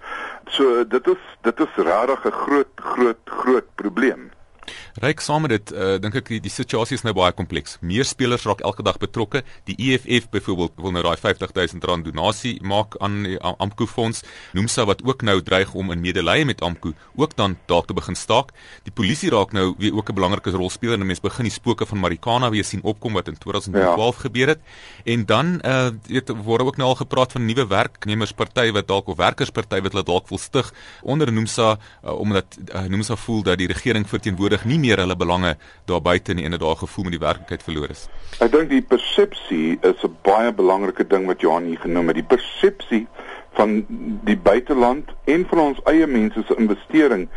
So 0.46 0.88
dit 0.88 1.08
is 1.08 1.24
dit 1.42 1.60
is 1.60 1.76
regtig 1.76 2.26
'n 2.26 2.32
groot 2.32 2.74
groot 2.76 3.22
groot 3.26 3.68
probleem 3.76 4.32
Ryk 5.04 5.20
saam 5.20 5.42
met 5.46 5.54
dit, 5.56 5.74
uh, 5.74 5.96
dink 6.02 6.16
ek 6.16 6.30
die, 6.32 6.40
die 6.44 6.52
situasie 6.54 6.98
is 7.00 7.04
nou 7.04 7.14
baie 7.18 7.32
kompleks. 7.36 7.78
Meer 7.82 8.06
spelers 8.06 8.46
raak 8.46 8.62
elke 8.62 8.84
dag 8.84 8.98
betrokke. 9.02 9.44
Die 9.70 9.76
EFF 9.78 10.30
byvoorbeeld 10.34 10.78
wil 10.78 10.96
nou 10.96 11.04
daai 11.04 11.18
50000 11.18 11.84
rand 11.84 12.06
donasie 12.06 12.60
maak 12.62 12.98
aan 13.04 13.24
die 13.28 13.40
Amku 13.40 13.88
fonds. 13.88 14.24
Nomsa 14.54 14.86
wat 14.86 15.04
ook 15.04 15.22
nou 15.22 15.42
dreig 15.42 15.74
om 15.74 15.92
in 15.92 16.02
medelee 16.02 16.46
met 16.46 16.62
Amku 16.62 16.94
ook 17.16 17.36
dan 17.36 17.58
dalk 17.66 17.88
te 17.88 17.94
begin 17.94 18.16
staak. 18.16 18.54
Die 18.88 18.94
polisie 18.94 19.32
raak 19.34 19.54
nou 19.54 19.74
weer 19.78 19.96
ook 19.96 20.10
'n 20.10 20.16
belangrike 20.16 20.52
rol 20.52 20.70
speel 20.70 20.94
en 20.94 21.06
mense 21.06 21.22
begin 21.22 21.46
die 21.46 21.54
spooke 21.54 21.86
van 21.86 22.00
Marikana 22.00 22.50
weer 22.50 22.64
sien 22.64 22.84
opkom 22.84 23.14
wat 23.14 23.28
in 23.28 23.38
2012 23.38 24.16
ja. 24.16 24.22
gebeur 24.22 24.48
het. 24.48 24.60
En 25.06 25.26
dan 25.26 25.62
uh 25.66 25.90
weet 26.08 26.30
word 26.30 26.62
ook 26.62 26.78
nou 26.78 26.90
al 26.90 26.96
gepraat 26.96 27.32
van 27.32 27.46
nuwe 27.46 27.68
werknemersparty 27.68 28.72
wat 28.72 28.88
dalk 28.88 29.08
of 29.08 29.18
werkersparty 29.18 29.82
wat 29.82 29.92
hulle 29.92 30.04
dalk 30.04 30.30
wil 30.30 30.38
stig 30.38 30.74
onder 31.02 31.32
Nomsa 31.32 31.78
uh, 32.04 32.20
omdat 32.20 32.58
uh, 32.74 32.82
Nomsa 32.82 33.16
voel 33.16 33.44
dat 33.44 33.58
die 33.58 33.68
regering 33.68 34.10
verteenwoordig 34.10 34.53
nie 34.66 34.80
meer 34.80 35.02
hulle 35.02 35.16
belange 35.16 35.56
daar 35.86 36.02
buite 36.02 36.34
nie 36.34 36.46
en 36.46 36.52
dit 36.52 36.60
daar 36.60 36.76
gevoel 36.76 37.04
met 37.04 37.16
die 37.18 37.26
werklikheid 37.26 37.64
verloor 37.64 37.90
is. 37.90 38.08
Ek 38.40 38.52
dink 38.52 38.70
die 38.70 38.82
persepsie 38.82 39.80
is 39.82 40.04
'n 40.04 40.18
baie 40.22 40.52
belangrike 40.54 41.08
ding 41.08 41.26
wat 41.26 41.42
Johan 41.42 41.66
hier 41.66 41.80
genoem 41.80 42.08
het. 42.08 42.16
Die 42.16 42.32
persepsie 42.38 43.08
van 43.54 43.86
die 44.24 44.38
buiteland 44.38 45.10
en 45.26 45.46
van 45.50 45.60
ons 45.60 45.80
eie 45.86 46.08
mense 46.08 46.44
se 46.48 46.56
investering 46.56 47.30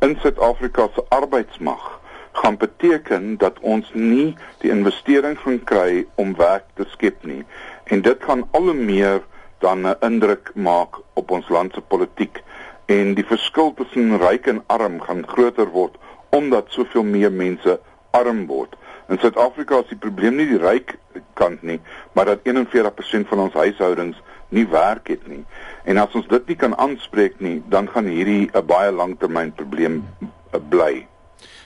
in 0.00 0.16
Suid-Afrika 0.20 0.88
se 0.94 1.04
arbeidsmag 1.08 2.00
gaan 2.32 2.56
beteken 2.56 3.36
dat 3.38 3.58
ons 3.60 3.90
nie 3.92 4.34
die 4.58 4.70
investering 4.70 5.38
gaan 5.38 5.64
kry 5.64 6.06
om 6.14 6.34
werk 6.36 6.64
te 6.74 6.84
skep 6.88 7.24
nie. 7.24 7.44
En 7.84 8.02
dit 8.02 8.24
gaan 8.24 8.48
al 8.50 8.62
hoe 8.62 8.74
meer 8.74 9.20
dan 9.58 9.86
'n 9.86 9.96
indruk 10.00 10.50
maak 10.54 10.98
op 11.12 11.30
ons 11.30 11.48
land 11.48 11.74
se 11.74 11.80
politiek 11.80 12.42
en 12.86 13.14
die 13.14 13.26
verskil 13.26 13.74
tussen 13.74 14.18
ryk 14.18 14.46
en 14.46 14.62
arm 14.66 15.00
gaan 15.00 15.26
groter 15.28 15.68
word 15.70 15.96
omdat 16.32 16.72
soveel 16.72 17.04
meer 17.04 17.32
mense 17.32 17.80
arm 18.10 18.46
word. 18.46 18.76
In 19.08 19.18
Suid-Afrika 19.20 19.82
is 19.82 19.90
die 19.92 20.00
probleem 20.00 20.38
nie 20.40 20.48
die 20.48 20.60
ryk 20.62 20.96
kant 21.36 21.62
nie, 21.62 21.80
maar 22.16 22.30
dat 22.30 22.44
41% 22.48 23.28
van 23.28 23.46
ons 23.46 23.56
huishoudings 23.58 24.20
nie 24.52 24.64
werk 24.68 25.08
het 25.12 25.26
nie. 25.28 25.42
En 25.84 26.00
as 26.00 26.14
ons 26.16 26.28
dit 26.28 26.52
nie 26.52 26.56
kan 26.56 26.76
aanspreek 26.80 27.40
nie, 27.44 27.58
dan 27.72 27.88
gaan 27.92 28.08
hierdie 28.08 28.48
'n 28.52 28.66
baie 28.66 28.92
langtermynprobleem 28.92 30.04
eh, 30.20 30.60
bly. 30.68 31.06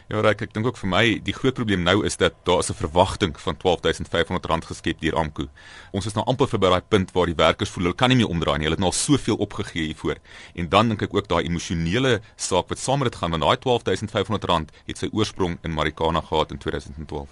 Ja, 0.07 0.21
Ryk, 0.23 0.45
ek 0.45 0.53
dink 0.55 0.69
ook 0.69 0.77
vir 0.79 0.87
my 0.87 1.01
die 1.27 1.33
groot 1.35 1.57
probleem 1.59 1.81
nou 1.83 1.97
is 2.07 2.15
dat 2.21 2.37
daar 2.47 2.61
is 2.63 2.71
'n 2.71 2.79
verwagting 2.79 3.33
van 3.43 3.57
R12500 3.59 4.67
geskep 4.71 5.01
deur 5.01 5.17
Amku. 5.19 5.49
Ons 5.91 6.07
is 6.07 6.15
nou 6.15 6.25
amper 6.27 6.47
verby 6.47 6.69
daai 6.71 6.87
punt 6.89 7.11
waar 7.13 7.27
die 7.27 7.35
werkers 7.35 7.71
voel 7.71 7.85
hulle 7.85 7.95
kan 7.95 8.09
nie 8.09 8.17
meer 8.17 8.29
omdraai 8.29 8.59
nie. 8.59 8.67
Hulle 8.67 8.79
het 8.79 8.85
nou 8.85 8.93
al 8.93 8.93
soveel 8.93 9.37
opgegee 9.37 9.87
hiervoor. 9.87 10.17
En 10.55 10.69
dan 10.69 10.89
dink 10.89 11.03
ek 11.03 11.15
ook 11.15 11.29
daai 11.29 11.45
emosionele 11.45 12.21
saak 12.37 12.69
wat 12.69 12.79
saam 12.79 12.99
met 12.99 13.11
dit 13.11 13.21
gaan 13.21 13.31
want 13.31 13.43
daai 13.43 13.57
R12500 13.59 14.71
het 14.87 14.99
sy 14.99 15.09
oorsprong 15.13 15.59
in 15.63 15.75
Marikana 15.75 16.21
gehad 16.21 16.53
in 16.53 16.59
2012. 16.59 17.29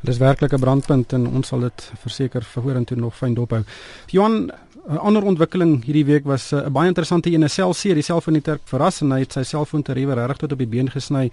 Dit 0.00 0.14
is 0.14 0.18
werklik 0.18 0.52
'n 0.52 0.60
brandpunt 0.60 1.12
en 1.12 1.26
ons 1.26 1.48
sal 1.48 1.60
dit 1.60 1.92
verseker 1.98 2.42
verhoorend 2.42 2.90
nog 2.90 3.16
fyn 3.16 3.34
dophou. 3.34 3.64
Johan 4.06 4.52
'n 4.88 4.96
ander 4.96 5.22
ontwikkeling 5.22 5.84
hierdie 5.84 6.04
week 6.04 6.24
was 6.24 6.52
'n 6.52 6.56
uh, 6.56 6.68
baie 6.68 6.86
interessante 6.86 7.30
een. 7.30 7.48
Cellc, 7.48 7.82
die 7.82 8.02
selfoonnetwerk 8.02 8.60
verras 8.64 9.00
en 9.00 9.10
hy 9.10 9.18
het 9.18 9.32
sy 9.32 9.42
selfoontariewe 9.42 10.14
regtig 10.14 10.36
tot 10.36 10.52
op 10.52 10.58
die 10.58 10.66
been 10.66 10.90
gesny 10.90 11.30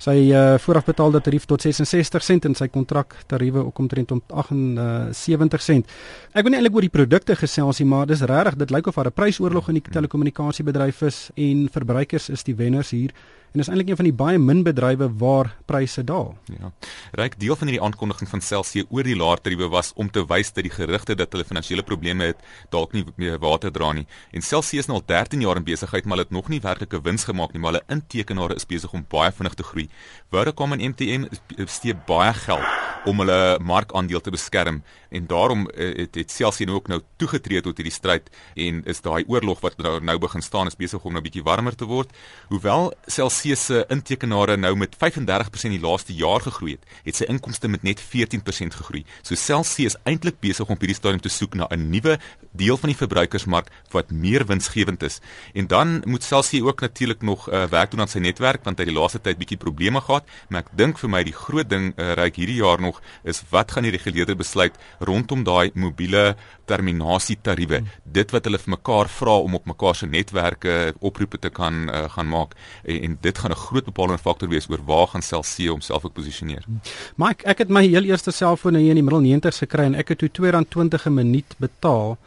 sy 0.00 0.30
uh, 0.32 0.56
voorafbetaalde 0.62 1.20
tarief 1.20 1.44
tot 1.48 1.60
66 1.60 2.24
sent 2.24 2.46
en 2.48 2.54
sy 2.56 2.70
kontrak 2.72 3.18
tariewe 3.28 3.66
ook 3.66 3.82
omtrent 3.82 4.14
om 4.14 4.22
78 4.32 5.62
sent. 5.62 5.90
Ek 6.32 6.46
wil 6.46 6.54
nie 6.54 6.60
eintlik 6.60 6.78
oor 6.78 6.86
die 6.86 6.94
produkte 6.94 7.36
gesels 7.36 7.82
nie, 7.82 7.88
maar 7.90 8.08
dis 8.08 8.24
regtig, 8.24 8.56
dit 8.62 8.72
lyk 8.72 8.88
of 8.88 8.96
daar 8.96 9.10
'n 9.12 9.18
prysoorlog 9.20 9.68
in 9.68 9.80
die 9.80 9.84
telekommunikasiebedryf 9.92 11.02
is 11.02 11.30
en 11.36 11.68
verbruikers 11.68 12.30
is 12.30 12.42
die 12.44 12.56
wenners 12.56 12.90
hier 12.90 13.12
en 13.52 13.60
is 13.62 13.68
eintlik 13.68 13.88
een 13.90 13.98
van 13.98 14.06
die 14.06 14.14
baie 14.14 14.38
min 14.38 14.62
bedrywe 14.62 15.08
waar 15.18 15.50
pryse 15.66 16.04
daal. 16.06 16.36
Ja. 16.54 16.70
Ryk 17.18 17.34
deel 17.40 17.56
van 17.58 17.70
hierdie 17.70 17.82
aankondiging 17.82 18.30
van 18.30 18.42
Celsius 18.44 18.86
oor 18.88 19.06
die 19.06 19.16
laer 19.18 19.42
tariewe 19.42 19.68
was 19.72 19.90
om 19.98 20.10
te 20.10 20.22
wys 20.30 20.52
dat 20.54 20.66
die 20.66 20.72
gerugte 20.74 21.16
dat 21.18 21.34
hulle 21.34 21.46
finansiële 21.48 21.82
probleme 21.82 22.30
het 22.30 22.44
dalk 22.70 22.94
nie 22.94 23.04
meer 23.16 23.40
water 23.42 23.72
dra 23.74 23.90
nie. 23.96 24.06
En 24.30 24.46
Celsius 24.46 24.86
is 24.86 24.90
nou 24.90 25.00
al 25.00 25.06
13 25.06 25.42
jaar 25.42 25.58
in 25.58 25.66
besigheid, 25.66 26.06
maar 26.06 26.22
het 26.22 26.30
nog 26.30 26.48
nie 26.48 26.60
werklike 26.62 27.02
wins 27.02 27.26
gemaak 27.26 27.52
nie, 27.52 27.62
maar 27.62 27.74
hulle 27.74 27.84
intekenaars 27.90 28.62
is 28.62 28.68
besig 28.70 28.94
om 28.94 29.04
baie 29.10 29.32
vinnig 29.34 29.58
te 29.58 29.66
groei. 29.66 29.88
Vodacom 30.30 30.76
en 30.76 30.86
MTN 30.92 31.26
steek 31.66 32.06
baie 32.06 32.32
geld 32.44 33.08
om 33.10 33.18
hulle 33.24 33.58
markandeel 33.64 34.20
te 34.20 34.30
beskerm 34.30 34.82
en 35.10 35.26
daarom 35.26 35.66
eh, 35.70 35.90
het, 36.04 36.14
het 36.14 36.30
Celsius 36.30 36.68
nou 36.68 36.78
ook 36.78 36.90
nou 36.92 37.00
toegetree 37.18 37.62
tot 37.64 37.80
hierdie 37.80 37.94
stryd 37.94 38.30
en 38.54 38.84
is 38.86 39.02
daai 39.02 39.24
oorlog 39.26 39.62
wat 39.64 39.78
nou, 39.82 39.96
nou 40.04 40.18
begin 40.22 40.44
staan 40.44 40.70
is 40.70 40.78
besig 40.78 41.02
om 41.02 41.16
nou 41.16 41.22
bietjie 41.24 41.42
warmer 41.42 41.74
te 41.74 41.88
word. 41.88 42.12
Hoewel 42.52 42.92
Celsius 43.06 43.39
se 43.40 43.84
intekenaars 43.88 44.56
nou 44.60 44.74
met 44.76 44.96
35% 44.96 45.74
die 45.74 45.80
laaste 45.80 46.14
jaar 46.14 46.40
gegroei 46.40 46.72
het, 46.76 46.84
het 47.04 47.16
sy 47.16 47.28
inkomste 47.28 47.68
met 47.68 47.82
net 47.82 48.00
14% 48.00 48.76
gegroei. 48.80 49.04
So 49.22 49.34
Celsius 49.34 49.94
is 49.94 49.98
eintlik 50.04 50.40
besig 50.40 50.68
om 50.68 50.78
hierdie 50.80 50.96
stadium 50.96 51.20
te 51.20 51.28
soek 51.28 51.54
na 51.54 51.66
'n 51.70 51.90
nuwe 51.90 52.18
deel 52.52 52.76
van 52.76 52.88
die 52.88 52.96
verbruikersmark 52.96 53.70
wat 53.90 54.10
meer 54.10 54.46
winsgewend 54.46 55.02
is. 55.02 55.20
En 55.54 55.66
dan 55.66 56.02
moet 56.04 56.24
Celsius 56.24 56.62
ook 56.62 56.80
natuurlik 56.80 57.22
nog 57.22 57.48
uh, 57.48 57.64
werk 57.64 57.90
doen 57.90 58.00
aan 58.00 58.08
sy 58.08 58.18
netwerk 58.18 58.64
want 58.64 58.78
hy 58.78 58.84
het 58.84 58.92
die 58.92 59.00
laaste 59.00 59.20
tyd 59.20 59.38
bietjie 59.38 59.58
probleme 59.58 60.00
gehad, 60.00 60.24
maar 60.48 60.60
ek 60.60 60.76
dink 60.76 60.98
vir 60.98 61.10
my 61.10 61.22
die 61.24 61.36
groot 61.36 61.68
ding 61.68 61.92
uh, 61.96 62.12
reik 62.14 62.36
hierdie 62.36 62.60
jaar 62.60 62.80
nog 62.80 63.00
is 63.24 63.42
wat 63.50 63.72
gaan 63.72 63.82
die 63.82 63.94
reguleerder 63.94 64.36
besluit 64.36 64.76
rondom 64.98 65.44
daai 65.44 65.70
mobiele 65.74 66.36
terminasie 66.70 67.38
tariewe. 67.42 67.80
Hmm. 67.82 67.90
Dit 68.18 68.34
wat 68.34 68.46
hulle 68.48 68.60
vir 68.62 68.74
mekaar 68.76 69.10
vra 69.12 69.36
om 69.44 69.58
op 69.58 69.68
mekaar 69.70 69.98
se 69.98 70.08
netwerke 70.10 70.76
oproepe 70.98 71.40
te 71.42 71.50
kan 71.50 71.88
uh, 71.88 72.04
gaan 72.14 72.30
maak 72.30 72.56
en, 72.84 73.00
en 73.08 73.18
dit 73.20 73.38
gaan 73.42 73.54
'n 73.54 73.62
groot 73.66 73.84
bepalende 73.84 74.22
faktor 74.22 74.48
wees 74.48 74.68
oor 74.70 74.84
waar 74.86 75.08
gaan 75.12 75.22
Celsius 75.22 75.70
homself 75.70 76.04
ook 76.04 76.14
posisioneer. 76.14 76.64
Hmm. 76.66 76.80
Mike, 77.16 77.44
ek 77.44 77.58
het 77.64 77.68
my 77.68 77.86
heel 77.86 78.08
eerste 78.10 78.30
selfoon 78.30 78.74
hier 78.74 78.94
in 78.94 79.00
die 79.02 79.06
middel 79.08 79.24
90s 79.26 79.62
gekry 79.66 79.84
en 79.90 79.94
ek 79.94 80.08
het 80.08 80.18
toe 80.18 80.30
R2.20 80.30 81.06
'n 81.06 81.14
minuut 81.14 81.54
betaal. 81.58 82.18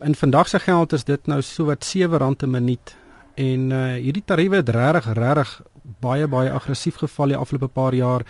In 0.00 0.14
vandag 0.14 0.48
se 0.48 0.58
geld 0.58 0.92
is 0.92 1.04
dit 1.04 1.26
nou 1.26 1.42
so 1.42 1.64
wat 1.64 1.84
R7 1.84 2.42
'n 2.42 2.50
minuut. 2.50 2.96
En 3.34 3.70
uh, 3.70 3.94
hierdie 3.96 4.24
tariewe 4.24 4.56
het 4.56 4.68
regtig 4.68 5.12
regtig 5.14 5.60
baie 6.00 6.26
baie 6.26 6.50
aggressief 6.50 6.96
geval 6.96 7.32
die 7.32 7.36
afgelope 7.36 7.68
paar 7.68 7.94
jaar. 7.94 8.22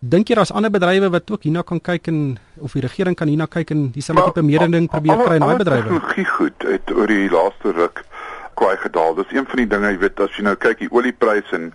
Dink 0.00 0.28
jy 0.28 0.36
daar's 0.36 0.52
ander 0.52 0.70
bedrywe 0.70 1.08
wat 1.10 1.30
ook 1.32 1.46
hierna 1.48 1.62
kan 1.64 1.80
kyk 1.80 2.10
en 2.12 2.36
of 2.60 2.74
die 2.76 2.82
regering 2.84 3.16
kan 3.16 3.28
hierna 3.28 3.46
kyk 3.48 3.70
en 3.72 3.86
dieselfde 3.94 4.26
tipe 4.28 4.42
mededinging 4.44 4.90
probeer 4.92 5.22
kry 5.24 5.38
in 5.38 5.46
daai 5.46 5.56
bedrywe? 5.56 5.86
Tegnologie 5.86 6.26
goed 6.36 6.66
het 6.68 6.92
oor 6.92 7.08
die 7.08 7.30
laaste 7.32 7.72
ruk 7.72 8.02
kwai 8.60 8.76
gedaal. 8.76 9.14
Dis 9.16 9.32
een 9.32 9.48
van 9.48 9.62
die 9.62 9.66
dinge, 9.72 9.92
jy 9.94 10.00
weet, 10.04 10.20
as 10.20 10.36
jy 10.36 10.44
nou 10.44 10.54
kyk 10.60 10.82
die 10.84 10.90
oliepryse 10.92 11.56
en 11.56 11.70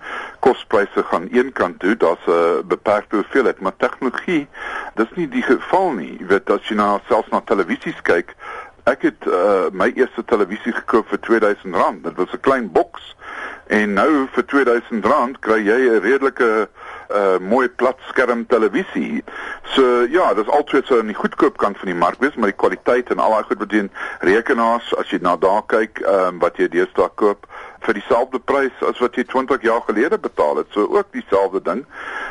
kospryse 0.46 1.04
gaan 1.10 1.28
een 1.34 1.50
kant 1.58 1.80
toe, 1.82 1.96
daar's 1.98 2.26
'n 2.28 2.68
beperkte 2.70 3.16
hoeveelheid, 3.16 3.60
maar 3.62 3.78
tegnologie, 3.78 4.48
dis 4.96 5.12
nie 5.16 5.28
die 5.28 5.46
geval 5.46 5.92
nie. 5.98 6.18
Jy 6.20 6.28
weet, 6.28 6.50
as 6.50 6.70
jy 6.70 6.76
nou 6.76 7.00
selfs 7.08 7.30
na 7.32 7.42
televisies 7.42 8.02
kyk, 8.02 8.36
ek 8.86 9.02
het 9.02 9.28
uh, 9.28 9.70
my 9.72 9.92
eerste 9.96 10.24
televisie 10.26 10.74
gekoop 10.74 11.10
vir 11.10 11.20
R2000. 11.20 12.02
Dit 12.02 12.16
was 12.18 12.34
'n 12.34 12.40
klein 12.42 12.72
boks. 12.72 13.16
En 13.68 13.94
nou 13.94 14.28
vir 14.34 14.44
R2000 14.44 15.40
kry 15.40 15.62
jy 15.66 15.80
'n 15.90 16.02
redelike 16.02 16.70
uh 17.16 17.38
mooi 17.40 17.68
plat 17.70 18.00
skerm 18.10 18.46
televisie. 18.48 19.24
So 19.76 20.06
ja, 20.12 20.34
dis 20.34 20.50
altyd 20.50 20.88
so 20.88 21.00
aan 21.00 21.12
die 21.12 21.18
goedkoop 21.18 21.58
kant 21.62 21.78
van 21.78 21.92
die 21.92 21.98
mark 21.98 22.20
wees, 22.24 22.36
maar 22.36 22.52
die 22.52 22.60
kwaliteit 22.64 23.12
en 23.12 23.20
al 23.20 23.36
daai 23.36 23.50
goed 23.50 23.64
wat 23.64 23.76
in 23.78 23.92
rekenaars 24.28 24.94
as 25.00 25.12
jy 25.12 25.22
na 25.22 25.36
daar 25.36 25.64
kyk, 25.68 26.04
ehm 26.06 26.36
um, 26.36 26.42
wat 26.44 26.60
jy 26.60 26.70
deesdae 26.72 27.10
koop 27.16 27.48
vir 27.86 27.98
dieselfde 27.98 28.40
prys 28.40 28.84
as 28.88 29.00
wat 29.02 29.16
jy 29.18 29.24
20 29.30 29.64
jaar 29.66 29.82
gelede 29.88 30.20
betaal 30.22 30.62
het. 30.62 30.68
So 30.76 30.88
ook 30.88 31.10
dieselfde 31.12 31.62
ding. 31.62 31.86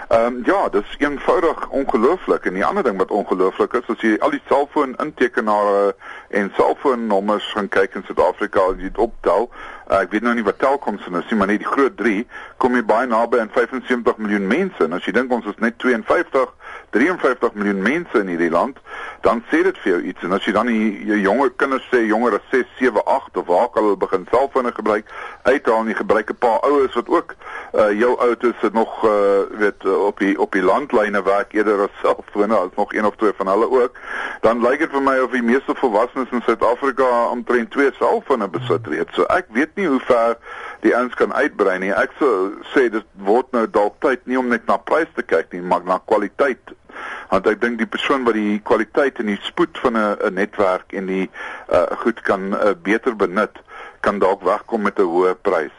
Ehm 0.08 0.26
um, 0.26 0.42
ja, 0.44 0.68
dis 0.68 0.96
eenvoudig 0.98 1.68
ongelooflik 1.68 2.44
en 2.44 2.54
die 2.58 2.64
ander 2.64 2.82
ding 2.82 2.98
wat 2.98 3.10
ongelooflik 3.10 3.72
is, 3.78 3.88
as 3.88 4.04
jy 4.04 4.16
al 4.18 4.34
die 4.34 4.42
selfoon 4.48 4.96
intekenare 5.02 5.94
en 6.28 6.52
selfoonnommers 6.56 7.52
gaan 7.54 7.68
kyk 7.68 7.94
in 7.94 8.06
Suid-Afrika, 8.06 8.70
as 8.70 8.78
jy 8.82 8.90
dit 8.90 9.02
optel, 9.02 9.50
uh, 9.90 10.00
ek 10.00 10.14
weet 10.14 10.26
nou 10.26 10.34
nie 10.34 10.46
wat 10.46 10.58
Telkom 10.62 10.98
se 10.98 11.10
nou 11.10 11.22
sien, 11.26 11.38
maar 11.38 11.50
net 11.50 11.62
die 11.62 11.72
groot 11.74 11.96
3 11.98 12.24
kom 12.62 12.74
jy 12.74 12.84
baie 12.86 13.06
naby 13.10 13.42
aan 13.42 13.52
75 13.54 14.18
miljoen 14.18 14.46
mense. 14.46 14.82
En 14.84 14.98
as 14.98 15.06
jy 15.06 15.14
dink 15.14 15.32
ons 15.32 15.46
is 15.50 15.62
net 15.62 15.78
52 15.82 16.56
53 16.90 17.54
miljoen 17.54 17.82
mense 17.82 18.18
in 18.18 18.30
hierdie 18.32 18.50
land, 18.50 18.78
dan 19.20 19.42
sê 19.50 19.62
dit 19.62 19.78
vir 19.82 19.92
jou 19.92 20.00
iets. 20.02 20.22
En 20.24 20.32
as 20.32 20.44
jy 20.44 20.52
dan 20.56 20.70
die 20.70 21.04
jou 21.08 21.18
jonger 21.20 21.50
kinders 21.60 21.84
sê 21.92 22.00
jonger 22.08 22.38
as 22.38 22.46
6, 22.52 22.68
7, 22.78 23.02
8 23.04 23.36
of 23.36 23.46
waar 23.50 23.68
hulle 23.76 23.96
begin 24.00 24.26
selfone 24.30 24.72
gebruik, 24.72 25.10
uithaal 25.42 25.84
nie 25.84 25.94
gebruik 25.94 26.30
'n 26.30 26.38
paar 26.38 26.60
ouers 26.60 26.94
wat 26.94 27.08
ook 27.08 27.34
uh 27.74 27.90
jou 27.98 28.16
ouers 28.18 28.60
het 28.60 28.72
nog 28.72 29.04
uh 29.04 29.44
weet 29.60 29.84
op 29.84 30.18
die 30.18 30.40
op 30.40 30.52
die 30.52 30.62
landlyne 30.62 31.22
werk 31.22 31.52
eerder 31.52 31.82
as 31.82 32.00
selfone, 32.04 32.56
as 32.56 32.74
nog 32.76 32.94
een 32.94 33.06
of 33.06 33.16
twee 33.16 33.32
van 33.36 33.46
hulle 33.46 33.70
ook, 33.70 33.98
dan 34.40 34.62
lyk 34.62 34.78
dit 34.78 34.90
vir 34.90 35.02
my 35.02 35.18
of 35.18 35.30
die 35.30 35.42
meeste 35.42 35.74
volwassenes 35.74 36.30
in 36.30 36.42
Suid-Afrika 36.42 37.28
omtrent 37.28 37.70
twee 37.70 37.90
selfone 37.98 38.48
besit 38.48 38.86
reeds. 38.86 39.14
So 39.14 39.22
ek 39.24 39.46
weet 39.48 39.74
nie 39.74 39.86
hoe 39.86 40.00
ver 40.00 40.36
die 40.80 40.96
ouens 40.96 41.14
kan 41.14 41.32
uitbrei 41.32 41.78
nie. 41.78 41.92
Ek 41.92 42.12
sou 42.18 42.56
sê 42.72 42.88
dit 42.88 43.04
word 43.14 43.52
nou 43.52 43.66
dalk 43.70 44.00
tyd 44.00 44.24
nie 44.24 44.38
om 44.38 44.48
net 44.48 44.66
na 44.66 44.76
prys 44.76 45.08
te 45.14 45.22
kyk 45.22 45.52
nie, 45.52 45.60
maar 45.60 45.84
na 45.84 46.00
kwaliteit 46.04 46.72
want 47.30 47.46
ek 47.46 47.60
dink 47.60 47.78
die 47.78 47.90
persoon 47.90 48.24
wat 48.24 48.34
die 48.34 48.58
kwaliteit 48.64 49.18
en 49.18 49.26
die 49.32 49.40
spoed 49.46 49.78
van 49.82 49.96
'n 49.96 50.34
netwerk 50.34 50.92
en 50.92 51.06
die 51.06 51.30
uh, 51.72 51.86
goed 52.02 52.20
kan 52.20 52.52
uh, 52.54 52.74
beter 52.82 53.16
benut 53.16 53.58
kan 54.00 54.18
dalk 54.18 54.42
wegkom 54.42 54.82
met 54.82 54.98
'n 54.98 55.10
hoë 55.14 55.34
prys. 55.42 55.76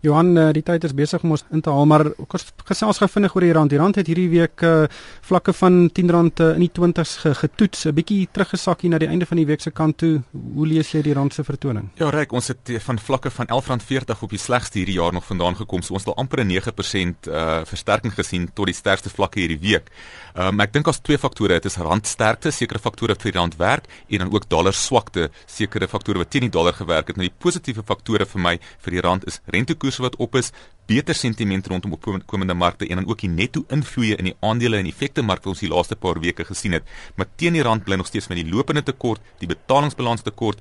Johan, 0.00 0.30
uh, 0.40 0.48
die 0.56 0.62
tyd 0.64 0.84
is 0.88 0.94
besig 0.96 1.20
om 1.26 1.34
ons 1.34 1.42
in 1.52 1.60
te 1.60 1.68
haal, 1.68 1.84
maar 1.84 2.06
kos 2.32 2.46
gesels 2.64 2.96
gou 3.02 3.08
vinnig 3.12 3.34
oor 3.36 3.44
die 3.44 3.52
rand. 3.52 3.68
Die 3.68 3.80
rand 3.80 3.98
het 4.00 4.08
hierdie 4.08 4.30
week 4.32 4.62
uh, 4.64 4.86
vlakke 5.28 5.52
van 5.52 5.74
R10 5.90 6.08
uh, 6.08 6.46
in 6.56 6.62
die 6.64 6.70
20s 6.72 7.18
ge, 7.20 7.34
getoets, 7.36 7.84
'n 7.84 7.92
bietjie 7.98 8.28
teruggesak 8.32 8.80
hier 8.80 8.94
na 8.94 8.98
die 8.98 9.10
einde 9.12 9.28
van 9.28 9.36
die 9.36 9.44
week 9.44 9.60
se 9.60 9.70
kant 9.70 9.98
toe. 10.00 10.22
Hoe 10.32 10.66
lees 10.66 10.92
jy 10.94 11.02
die 11.04 11.12
rand 11.12 11.34
se 11.36 11.44
vertoning? 11.44 11.90
Ja, 12.00 12.08
reg, 12.08 12.32
ons 12.32 12.48
het 12.48 12.72
van 12.80 12.98
vlakke 12.98 13.30
van 13.30 13.46
R11.40 13.52 14.22
op 14.24 14.30
die 14.30 14.40
slegste 14.40 14.78
hierdie 14.78 14.96
jaar 14.96 15.12
nog 15.12 15.26
vandaan 15.26 15.56
gekom. 15.56 15.82
So 15.82 15.92
ons 15.92 16.06
het 16.06 16.16
al 16.16 16.22
amper 16.22 16.44
'n 16.44 16.48
9% 16.48 17.28
uh, 17.28 17.60
versterking 17.68 18.14
gesien 18.14 18.48
tot 18.54 18.66
die 18.66 18.74
sterkste 18.74 19.10
vlakke 19.10 19.40
hierdie 19.40 19.60
week. 19.60 19.92
Um, 20.34 20.60
ek 20.60 20.72
dink 20.72 20.88
as 20.88 21.00
twee 21.00 21.18
faktore, 21.18 21.60
dit 21.60 21.64
is 21.66 21.76
randsterkte, 21.76 22.50
sekere 22.50 22.78
faktore 22.78 23.14
vir 23.14 23.32
die 23.32 23.38
rand 23.38 23.56
werk 23.58 23.84
en 24.08 24.18
dan 24.18 24.32
ook 24.32 24.48
dollar 24.48 24.72
swakte, 24.72 25.30
sekere 25.46 25.88
faktore 25.88 26.18
wat 26.18 26.30
teen 26.30 26.48
die 26.48 26.50
dollar 26.50 26.72
gewerk 26.72 27.08
het. 27.08 27.16
Nou 27.16 27.28
die 27.28 27.38
positiewe 27.38 27.82
faktore 27.82 28.24
vir 28.24 28.40
my 28.40 28.58
vir 28.80 28.90
die 28.90 29.00
rand 29.00 29.26
is 29.26 29.40
rentekoers 29.46 29.89
koerse 29.90 30.06
wat 30.06 30.16
op 30.18 30.36
is, 30.38 30.52
beter 30.86 31.14
sentiment 31.14 31.66
rondom 31.66 31.92
opkomende 31.92 32.54
markte 32.54 32.86
en 32.88 33.00
dan 33.00 33.08
ook 33.08 33.20
die 33.20 33.30
netto 33.30 33.64
invloeye 33.68 34.16
in 34.16 34.30
die 34.30 34.36
aandele 34.40 34.78
en 34.78 34.86
effekte 34.86 35.22
mark 35.22 35.44
wat 35.44 35.54
ons 35.54 35.64
die 35.64 35.70
laaste 35.70 35.96
paar 35.96 36.20
weke 36.20 36.44
gesien 36.44 36.72
het. 36.72 36.86
Maar 37.16 37.26
teen 37.36 37.54
die 37.54 37.62
rand 37.62 37.84
bly 37.84 37.96
nog 37.96 38.06
steeds 38.06 38.28
met 38.28 38.38
die 38.38 38.48
lopende 38.50 38.82
tekort, 38.82 39.20
die 39.38 39.48
betalingsbalans 39.48 40.22
tekort, 40.22 40.60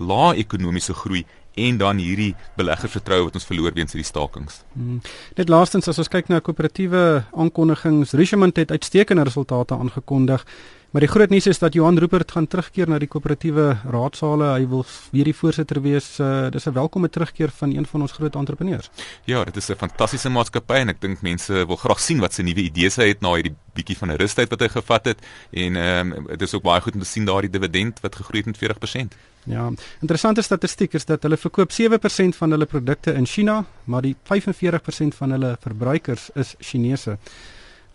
lae 0.00 0.36
ekonomiese 0.40 0.94
groei 0.94 1.26
en 1.60 1.76
dan 1.80 1.98
hierdie 1.98 2.34
beleggersvertroue 2.56 3.26
wat 3.26 3.36
ons 3.36 3.44
verloor 3.44 3.74
weens 3.74 3.92
hierdie 3.92 4.08
stakings. 4.08 4.62
Hmm. 4.72 5.00
Net 5.36 5.50
laastens 5.50 5.90
as 5.90 5.98
ons 6.00 6.08
kyk 6.08 6.30
na 6.30 6.40
koöperatiewe 6.40 7.24
aankondigings, 7.32 8.14
Richemont 8.16 8.56
het 8.56 8.70
uitstekende 8.70 9.26
resultate 9.28 9.76
aangekondig. 9.76 10.46
Maar 10.90 11.04
die 11.04 11.10
groot 11.10 11.30
nuus 11.30 11.46
is 11.46 11.60
dat 11.62 11.72
Johan 11.72 11.98
Rupert 12.02 12.32
gaan 12.34 12.48
terugkeer 12.50 12.88
na 12.90 12.96
die 12.98 13.06
koöperatiewe 13.06 13.76
raadsale. 13.94 14.48
Hy 14.56 14.64
wil 14.72 14.80
weer 15.14 15.28
die 15.28 15.34
voorsitter 15.38 15.78
wees. 15.84 16.08
Uh, 16.18 16.48
dis 16.50 16.66
'n 16.66 16.74
welkome 16.74 17.08
terugkeer 17.08 17.50
van 17.54 17.70
een 17.70 17.86
van 17.86 18.00
ons 18.00 18.12
groot 18.12 18.34
entrepreneurs. 18.34 18.90
Ja, 19.24 19.44
dit 19.44 19.56
is 19.56 19.70
'n 19.70 19.78
fantastiese 19.78 20.28
maatskappy 20.28 20.74
en 20.74 20.88
ek 20.88 21.00
dink 21.00 21.22
mense 21.22 21.52
wil 21.66 21.76
graag 21.76 22.00
sien 22.00 22.18
wat 22.18 22.32
sy 22.32 22.42
nuwe 22.42 22.62
idees 22.62 22.96
het 22.96 23.20
na 23.20 23.34
hierdie 23.34 23.54
bietjie 23.74 23.96
van 23.96 24.10
'n 24.10 24.16
rustyd 24.16 24.50
wat 24.50 24.60
hy 24.60 24.68
gevat 24.68 25.04
het 25.04 25.18
en 25.52 25.76
ehm 25.76 26.12
um, 26.12 26.26
dit 26.26 26.42
is 26.42 26.54
ook 26.54 26.62
baie 26.62 26.80
goed 26.80 26.94
om 26.94 27.00
te 27.00 27.06
sien 27.06 27.24
daardie 27.24 27.50
dividend 27.50 28.00
wat 28.00 28.16
gegroei 28.16 28.42
het 28.42 28.46
met 28.46 28.58
40%. 28.58 29.14
Ja, 29.44 29.70
interessante 30.00 30.42
statistiek 30.42 30.94
is 30.94 31.04
dat 31.04 31.22
hulle 31.22 31.36
verkoop 31.36 31.70
7% 31.70 32.36
van 32.36 32.50
hulle 32.50 32.66
produkte 32.66 33.12
in 33.12 33.26
China, 33.26 33.64
maar 33.84 34.02
die 34.02 34.16
45% 34.24 35.14
van 35.14 35.30
hulle 35.30 35.56
verbruikers 35.60 36.30
is 36.34 36.54
Chinese 36.58 37.18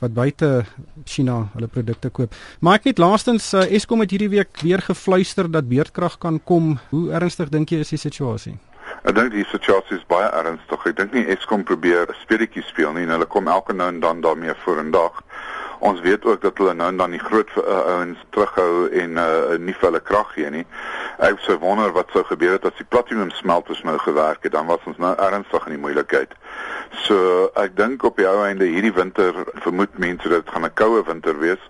wat 0.05 0.13
buite 0.13 0.51
China 1.05 1.41
hulle 1.55 1.69
produkte 1.71 2.11
koop. 2.13 2.35
Maar 2.61 2.79
ek 2.79 2.91
net 2.91 3.01
laastens 3.01 3.51
uh, 3.53 3.65
Eskom 3.75 4.05
het 4.05 4.13
hierdie 4.13 4.31
week 4.37 4.61
weer 4.61 4.83
gefluister 4.85 5.49
dat 5.51 5.69
beerdkrag 5.69 6.19
kan 6.21 6.39
kom. 6.43 6.75
Hoe 6.93 7.09
ernstig 7.17 7.51
dink 7.53 7.73
jy 7.73 7.81
is 7.85 7.93
die 7.95 8.01
situasie? 8.01 8.55
Ek 9.05 9.15
dink 9.17 9.33
die 9.33 9.45
situasie 9.51 9.97
is 9.99 10.05
baie 10.09 10.29
ernstig. 10.33 10.85
Ek 10.89 10.97
dink 10.97 11.13
nie 11.13 11.25
Eskom 11.33 11.65
probeer 11.65 12.09
speletjie 12.21 12.63
speel 12.69 12.93
nie. 12.97 13.07
Hulle 13.09 13.27
kom 13.29 13.49
elke 13.51 13.73
nou 13.73 13.89
en 13.91 13.99
dan 14.01 14.21
daarmee 14.25 14.53
voor 14.63 14.81
in 14.81 14.91
dag. 14.93 15.21
Ons 15.85 16.01
weet 16.01 16.25
ook 16.25 16.41
dat 16.41 16.57
hulle 16.57 16.73
nou 16.73 16.87
en 16.89 16.97
dan 16.97 17.11
die 17.13 17.21
groot 17.21 17.49
uh, 17.61 17.63
ouens 17.93 18.21
terughou 18.33 18.87
en 18.89 19.19
uh, 19.21 19.57
nie 19.61 19.73
vir 19.77 19.87
hulle 19.89 20.01
krag 20.01 20.31
gee 20.33 20.49
nie. 20.49 20.63
Ek 21.21 21.37
sou 21.45 21.59
wonder 21.61 21.91
wat 21.93 22.09
sou 22.13 22.23
gebeur 22.25 22.55
het 22.57 22.65
as 22.65 22.79
die 22.79 22.87
platinum 22.89 23.29
smelters 23.37 23.83
nou 23.85 23.93
gewerk 24.01 24.47
het, 24.47 24.55
dan 24.55 24.65
was 24.65 24.87
ons 24.89 24.97
nou 24.97 25.11
ernstig 25.27 25.67
in 25.69 25.75
die 25.75 25.83
moeilikheid. 25.83 26.33
So 27.05 27.51
ek 27.61 27.75
dink 27.77 28.03
op 28.07 28.17
die 28.17 28.25
ou 28.25 28.39
einde 28.47 28.65
hierdie 28.65 28.95
winter 28.97 29.37
vermoed 29.61 29.93
mense 30.01 30.31
dat 30.31 30.47
dit 30.47 30.53
gaan 30.55 30.65
'n 30.65 30.73
koue 30.73 31.03
winter 31.05 31.37
wees. 31.39 31.61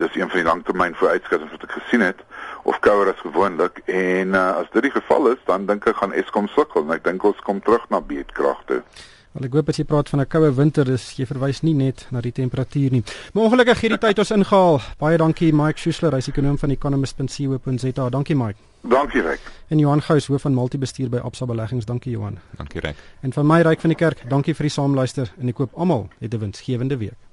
Dis 0.00 0.16
een 0.16 0.30
van 0.30 0.40
die 0.40 0.48
langtermyn 0.48 0.94
vooruitskattinge 0.94 1.50
wat 1.50 1.68
ek 1.68 1.76
gesien 1.82 2.00
het 2.00 2.24
of 2.62 2.80
kouer 2.80 3.12
as 3.12 3.20
gewoonlik 3.20 3.82
en 3.84 4.34
uh, 4.34 4.56
as 4.62 4.72
dit 4.72 4.82
die 4.82 4.96
geval 4.96 5.28
is, 5.34 5.44
dan 5.44 5.66
dink 5.66 5.86
ek 5.86 6.00
gaan 6.00 6.12
Eskom 6.12 6.48
sukkel 6.48 6.88
en 6.88 6.96
ek 6.96 7.04
dink 7.04 7.24
ons 7.24 7.44
kom 7.44 7.60
terug 7.60 7.84
na 7.88 8.00
beedkragte. 8.00 8.82
Wel 9.38 9.46
ek 9.46 9.54
hoop 9.54 9.68
as 9.70 9.76
jy 9.78 9.84
praat 9.86 10.08
van 10.10 10.20
'n 10.20 10.26
koue 10.26 10.50
winter, 10.50 10.84
dis 10.84 11.14
jy 11.14 11.24
verwys 11.24 11.62
nie 11.62 11.74
net 11.74 12.06
na 12.10 12.20
die 12.20 12.32
temperatuur 12.32 12.90
nie. 12.90 13.04
Maar 13.32 13.44
ongelukkig 13.44 13.80
hierdie 13.80 13.98
tyd 13.98 14.18
ons 14.18 14.30
ingehaal. 14.30 14.80
Baie 14.98 15.16
dankie 15.16 15.52
Mike 15.52 15.78
Schuessler, 15.78 16.12
hy's 16.12 16.28
ekonom 16.28 16.58
van 16.58 16.70
economist.co.za. 16.70 18.08
Dankie 18.10 18.34
Mike. 18.34 18.58
Dankie 18.82 19.22
Ryk. 19.22 19.40
En 19.68 19.78
Johan 19.78 20.02
Gous, 20.02 20.26
hoof 20.26 20.42
van 20.42 20.54
multibestuur 20.54 21.08
by 21.08 21.18
Absa 21.18 21.46
Beleggings. 21.46 21.84
Dankie 21.84 22.12
Johan. 22.12 22.38
Dankie 22.56 22.80
Ryk. 22.80 22.96
En 23.22 23.32
van 23.32 23.46
my 23.46 23.62
Ryk 23.62 23.80
van 23.80 23.90
die 23.90 23.98
kerk, 23.98 24.28
dankie 24.28 24.54
vir 24.54 24.66
die 24.66 24.74
saamluister 24.74 25.30
en 25.38 25.48
ek 25.48 25.54
koop 25.54 25.70
almal 25.74 26.08
'n 26.20 26.38
winsgewende 26.38 26.96
week. 26.98 27.27